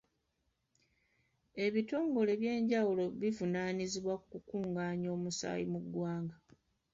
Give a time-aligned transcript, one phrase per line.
[1.65, 6.37] Ebitongole ebyenjawulo bivunaanyizibwa ku kukungaanya omusaayi mu ggwanga.